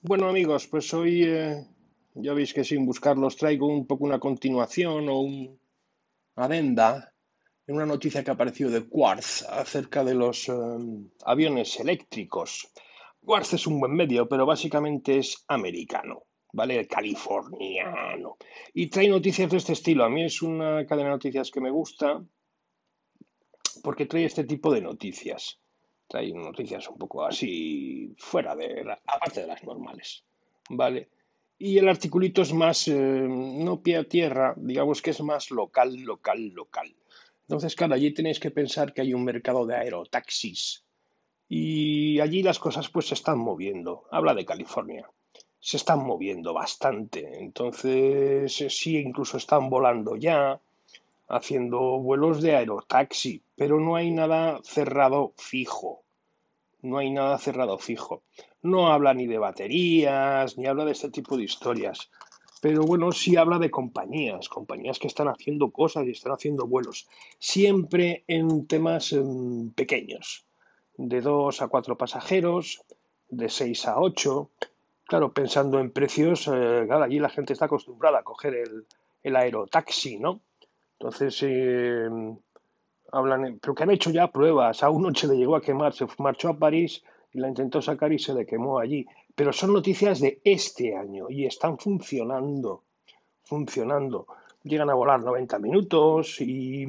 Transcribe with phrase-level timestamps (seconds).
[0.00, 1.66] Bueno amigos, pues hoy eh,
[2.14, 5.58] ya veis que sin buscarlos traigo un poco una continuación o un
[6.36, 7.12] adenda
[7.66, 10.52] en una noticia que ha aparecido de Quartz acerca de los eh,
[11.24, 12.70] aviones eléctricos.
[13.24, 16.22] Quartz es un buen medio, pero básicamente es americano,
[16.52, 16.86] ¿vale?
[16.86, 18.36] Californiano.
[18.74, 20.04] Y trae noticias de este estilo.
[20.04, 22.22] A mí es una cadena de noticias que me gusta
[23.82, 25.58] porque trae este tipo de noticias
[26.08, 30.24] trae noticias un poco así fuera de, aparte de las normales,
[30.70, 31.10] ¿vale?
[31.58, 35.94] Y el articulito es más, eh, no pie a tierra, digamos que es más local,
[36.02, 36.94] local, local.
[37.42, 40.84] Entonces, claro, allí tenéis que pensar que hay un mercado de aerotaxis
[41.48, 44.04] y allí las cosas pues se están moviendo.
[44.10, 45.10] Habla de California.
[45.58, 47.40] Se están moviendo bastante.
[47.40, 50.60] Entonces, sí, incluso están volando ya
[51.28, 56.02] haciendo vuelos de aerotaxi, pero no hay nada cerrado fijo.
[56.80, 58.22] No hay nada cerrado fijo.
[58.62, 62.10] No habla ni de baterías, ni habla de este tipo de historias.
[62.60, 67.06] Pero bueno, sí habla de compañías, compañías que están haciendo cosas y están haciendo vuelos.
[67.38, 70.44] Siempre en temas em, pequeños,
[70.96, 72.82] de dos a cuatro pasajeros,
[73.28, 74.50] de seis a ocho.
[75.04, 78.86] Claro, pensando en precios, eh, claro, allí la gente está acostumbrada a coger el,
[79.22, 80.40] el aerotaxi, ¿no?
[80.98, 82.08] Entonces, eh,
[83.12, 84.82] hablan, pero que han hecho ya pruebas.
[84.82, 87.02] A un noche le llegó a quemar, se marchó a París
[87.32, 89.06] y la intentó sacar y se le quemó allí.
[89.34, 92.84] Pero son noticias de este año y están funcionando,
[93.44, 94.26] funcionando.
[94.64, 96.86] Llegan a volar 90 minutos y,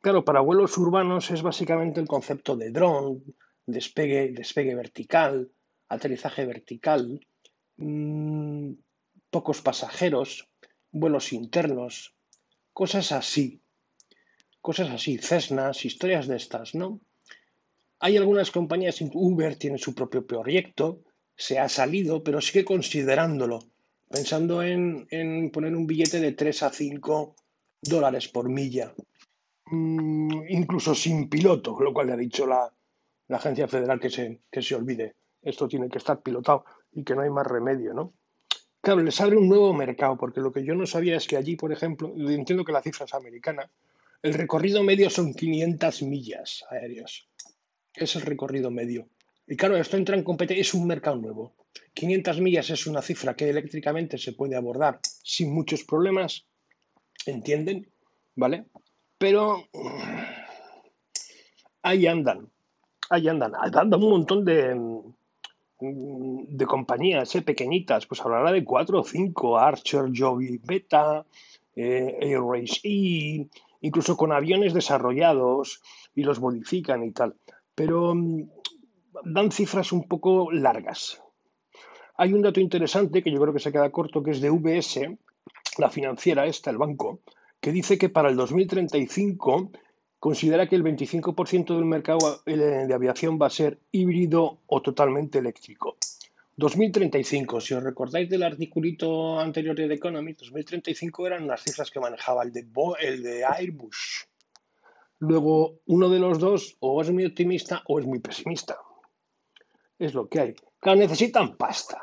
[0.00, 3.22] claro, para vuelos urbanos es básicamente el concepto de dron,
[3.66, 5.50] despegue, despegue vertical,
[5.88, 7.20] aterrizaje vertical,
[7.76, 8.72] mmm,
[9.30, 10.48] pocos pasajeros,
[10.90, 12.14] vuelos internos,
[12.72, 13.62] cosas así,
[14.60, 17.00] cosas así, Cessnas, historias de estas, ¿no?
[17.98, 21.02] Hay algunas compañías, Uber tiene su propio proyecto,
[21.36, 23.60] se ha salido, pero sigue considerándolo,
[24.08, 25.06] pensando en,
[25.52, 27.36] poner un billete de 3 a 5
[27.80, 28.94] dólares por milla,
[29.66, 32.72] mm, incluso sin piloto, lo cual le ha dicho la,
[33.28, 35.16] agencia federal que se, que se olvide.
[35.40, 38.12] Esto tiene que estar pilotado y que no hay más remedio, ¿no?
[38.82, 41.54] Claro, les abre un nuevo mercado, porque lo que yo no sabía es que allí,
[41.54, 43.70] por ejemplo, entiendo que la cifra es americana,
[44.22, 47.28] el recorrido medio son 500 millas aéreos.
[47.94, 49.08] Es el recorrido medio.
[49.46, 51.54] Y claro, esto entra en competencia, es un mercado nuevo.
[51.94, 56.44] 500 millas es una cifra que eléctricamente se puede abordar sin muchos problemas,
[57.24, 57.88] ¿entienden?
[58.34, 58.64] ¿Vale?
[59.16, 59.68] Pero
[61.82, 62.50] ahí andan,
[63.10, 64.74] ahí andan, dando un montón de,
[65.82, 71.26] de compañías eh, pequeñitas, pues hablará de cuatro o cinco, Archer, Joby Beta,
[71.74, 73.48] eh, Airways E,
[73.80, 75.82] incluso con aviones desarrollados
[76.14, 77.34] y los modifican y tal.
[77.74, 78.48] Pero mm,
[79.24, 81.20] dan cifras un poco largas.
[82.16, 85.18] Hay un dato interesante que yo creo que se queda corto, que es de VS,
[85.78, 87.20] la financiera esta, el banco,
[87.60, 89.70] que dice que para el 2035
[90.22, 92.54] considera que el 25% del mercado eh,
[92.86, 95.96] de aviación va a ser híbrido o totalmente eléctrico.
[96.54, 101.98] 2035, si os recordáis del articulito anterior de The Economist, 2035 eran las cifras que
[101.98, 104.28] manejaba el de, Airbus.
[105.18, 108.78] Luego, uno de los dos o es muy optimista o es muy pesimista.
[109.98, 110.54] Es lo que hay.
[110.78, 112.00] Claro, necesitan pasta.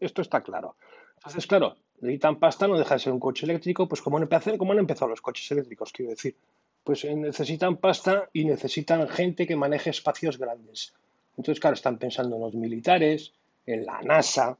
[0.00, 0.74] Esto está claro.
[1.18, 4.28] Entonces, claro, necesitan pasta, no deja de ser un coche eléctrico, pues como han
[4.58, 6.36] como han empezado los coches eléctricos, quiero decir
[6.84, 10.94] pues eh, necesitan pasta y necesitan gente que maneje espacios grandes.
[11.36, 13.32] Entonces, claro, están pensando en los militares,
[13.66, 14.56] en la NASA,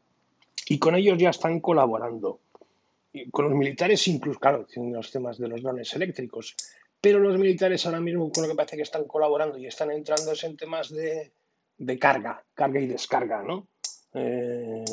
[0.67, 2.41] y con ellos ya están colaborando.
[3.31, 6.57] Con los militares, incluso, claro, en los temas de los drones eléctricos.
[7.01, 10.33] Pero los militares ahora mismo con lo que parece que están colaborando y están entrando
[10.43, 11.31] en temas de,
[12.01, 13.69] carga, carga y descarga, ¿no?
[14.15, 14.85] Eh,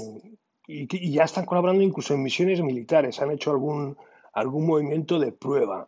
[0.68, 3.98] y, y, ya están colaborando incluso en misiones militares, han hecho algún,
[4.34, 5.88] algún movimiento de prueba.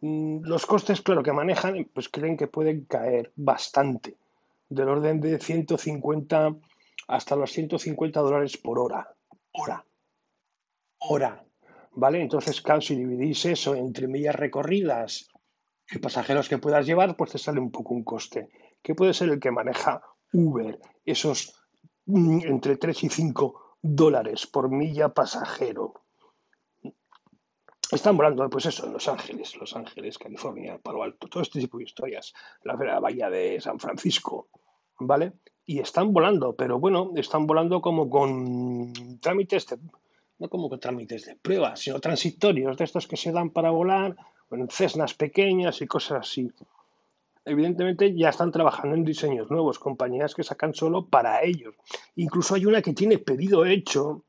[0.00, 4.16] Mm, los costes, claro, que manejan, pues creen que pueden caer bastante,
[4.68, 6.56] del orden de 150
[7.08, 9.14] hasta los 150 dólares por hora.
[9.52, 9.84] Hora.
[10.98, 11.44] Hora.
[11.92, 12.22] ¿Vale?
[12.22, 15.28] Entonces, claro, si dividís eso entre millas recorridas
[15.90, 18.48] y pasajeros que puedas llevar, pues te sale un poco un coste.
[18.80, 20.02] ¿Qué puede ser el que maneja
[20.32, 20.78] Uber?
[21.04, 21.60] Esos
[22.06, 25.94] mm, entre 3 y 5 dólares por milla pasajero.
[27.92, 31.78] Están volando, pues eso, en Los Ángeles, Los Ángeles, California, Palo Alto, todo este tipo
[31.78, 32.32] de historias,
[32.62, 34.48] la, bahía de San Francisco,
[35.00, 35.32] ¿vale?
[35.66, 39.78] Y están volando, pero bueno, están volando como con trámites de,
[40.38, 44.16] no como con trámites de prueba, sino transitorios, de estos que se dan para volar,
[44.52, 46.52] en cesnas pequeñas y cosas así.
[47.44, 51.74] evidentemente ya están trabajando en diseños nuevos, compañías que sacan solo para ellos.
[52.16, 54.22] Incluso hay una que tiene pedido hecho.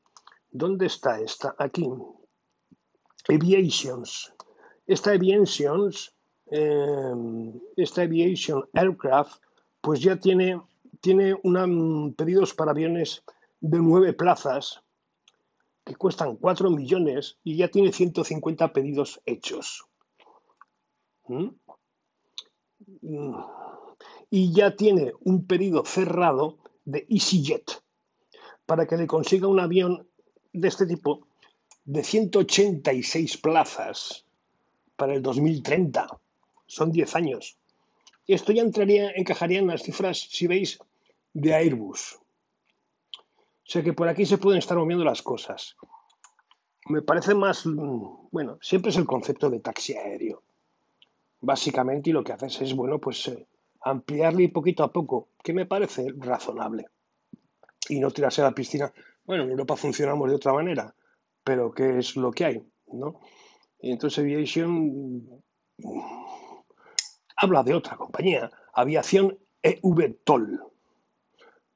[0.50, 1.54] ¿Dónde está esta?
[1.58, 1.88] Aquí.
[3.28, 4.32] Aviations.
[4.86, 6.14] Esta Aviations,
[6.50, 7.14] eh,
[7.76, 9.40] esta Aviation Aircraft,
[9.80, 10.60] pues ya tiene,
[11.00, 13.22] tiene una, mm, pedidos para aviones
[13.60, 14.82] de nueve plazas
[15.84, 19.84] que cuestan 4 millones y ya tiene 150 pedidos hechos.
[21.26, 21.48] ¿Mm?
[24.30, 27.82] Y ya tiene un pedido cerrado de EasyJet
[28.66, 30.08] para que le consiga un avión
[30.52, 31.26] de este tipo
[31.84, 34.24] de 186 plazas
[34.96, 36.06] para el 2030.
[36.66, 37.58] Son 10 años.
[38.26, 40.78] Esto ya entraría, encajaría en las cifras, si veis,
[41.32, 42.14] de Airbus.
[42.14, 45.76] O sea que por aquí se pueden estar moviendo las cosas.
[46.86, 50.42] Me parece más, bueno, siempre es el concepto de taxi aéreo
[51.42, 53.46] básicamente, y lo que haces es, bueno, pues eh,
[53.82, 56.86] ampliarle poquito a poco, que me parece razonable.
[57.88, 58.92] Y no tirarse a la piscina.
[59.24, 60.94] Bueno, en Europa funcionamos de otra manera,
[61.44, 62.72] pero ¿qué es lo que hay?
[62.92, 63.20] ¿no?
[63.80, 65.42] Y entonces Aviation
[67.36, 70.62] habla de otra compañía, Aviación EVTOL,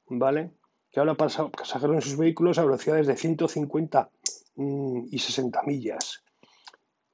[0.09, 0.53] ¿vale?
[0.91, 4.11] Que habla pasajeros en sus vehículos a velocidades de 150
[4.57, 6.23] mm, y 60 millas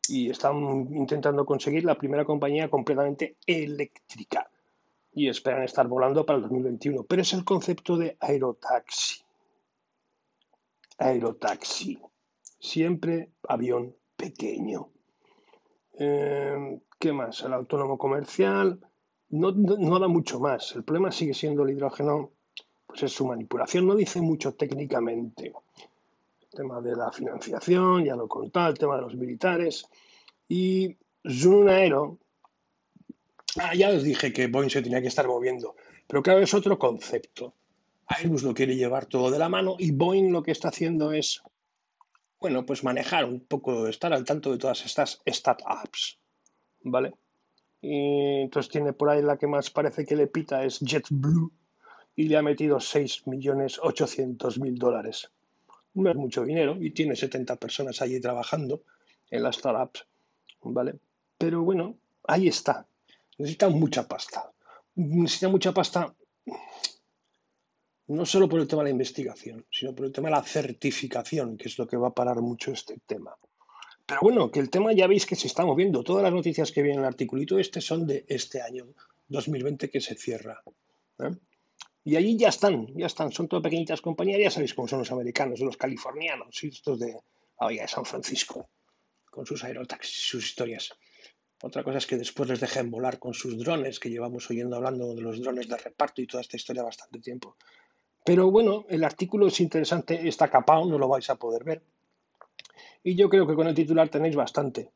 [0.08, 0.56] y están
[0.94, 4.50] intentando conseguir la primera compañía completamente eléctrica
[5.12, 7.05] y esperan estar volando para el 2021.
[7.05, 9.22] Pero es el concepto de aerotaxi.
[10.98, 11.98] Aerotaxi.
[12.62, 14.88] Siempre avión pequeño.
[15.99, 17.43] Eh, ¿Qué más?
[17.43, 18.79] El autónomo comercial.
[19.31, 20.76] No, no, da mucho más.
[20.76, 22.31] El problema sigue siendo el hidrógeno,
[22.87, 23.87] pues es su manipulación.
[23.87, 25.53] No dice mucho técnicamente
[26.55, 29.87] tema de la financiación, ya lo contaba, el tema de los militares.
[30.49, 30.97] Y
[31.29, 32.19] Zoom Aero,
[33.56, 35.75] ah, ya os dije que Boeing se tenía que estar moviendo,
[36.06, 37.55] pero claro, es otro concepto.
[38.06, 41.43] Airbus lo quiere llevar todo de la mano y Boeing lo que está haciendo es,
[42.43, 46.19] bueno, pues manejar un poco, estar al tanto de todas estas startups,
[46.83, 47.15] ¿vale?
[47.81, 51.50] Y entonces tiene por ahí la que más parece que le pita es JetBlue
[52.17, 55.31] y le ha metido 6.800.000 dólares
[55.94, 58.83] no es mucho dinero y tiene 70 personas allí trabajando
[59.31, 60.06] en las startups,
[60.62, 60.97] ¿vale?
[61.39, 61.97] Pero bueno,
[62.27, 62.87] ahí está.
[63.39, 64.50] Necesita mucha pasta.
[64.94, 66.15] Necesita mucha pasta
[68.08, 71.56] no solo por el tema de la investigación, sino por el tema de la certificación,
[71.56, 73.37] que es lo que va a parar mucho este tema.
[74.06, 76.02] Pero bueno, que el tema ya veis que se está moviendo.
[76.02, 78.87] Todas las noticias que vienen en el articulito este son de este año
[79.28, 80.62] 2020 que se cierra.
[81.20, 81.31] ¿eh?
[82.04, 85.12] Y allí ya están, ya están, son todas pequeñitas compañías, ya sabéis cómo son los
[85.12, 88.69] americanos, los californianos, y estos de, de San Francisco,
[89.31, 90.90] con sus aerotaxis, sus historias.
[91.62, 95.14] Otra cosa es que después les dejen volar con sus drones, que llevamos oyendo hablando
[95.14, 97.56] de los drones de reparto y toda esta historia bastante tiempo.
[98.24, 101.82] Pero bueno, el artículo es interesante, está capado, no lo vais a poder ver.
[103.02, 104.90] Y yo creo que con el titular tenéis bastante.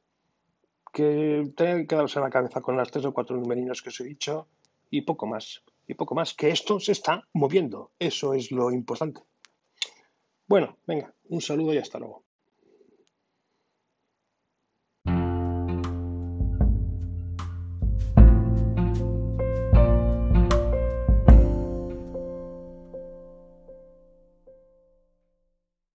[0.93, 4.01] Que tenéis que daros en la cabeza con las tres o cuatro numerinos que os
[4.01, 4.49] he dicho
[4.91, 7.93] y poco más y poco más, que esto se está moviendo.
[7.99, 9.23] Eso es lo importante.
[10.47, 12.26] Bueno, venga, un saludo y hasta luego.